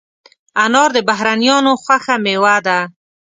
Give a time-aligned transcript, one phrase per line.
[0.63, 2.79] انار د بهرنیانو خوښه مېوه ده.